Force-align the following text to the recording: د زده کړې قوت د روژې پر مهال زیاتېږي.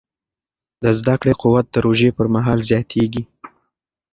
د 0.83 0.85
زده 0.99 1.15
کړې 1.21 1.33
قوت 1.41 1.65
د 1.71 1.75
روژې 1.85 2.09
پر 2.17 2.27
مهال 2.35 2.59
زیاتېږي. 2.69 3.23